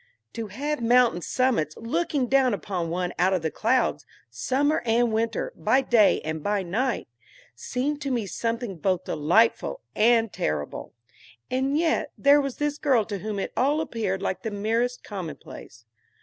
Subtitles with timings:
[0.33, 5.53] To have mountain summits looking down upon one out of the clouds, summer and winter,
[5.55, 7.07] by day and by night,
[7.53, 10.95] seemed to me something both delightful and terrible.
[11.51, 15.85] And yet here was this girl to whom it all appeared like the merest commonplace.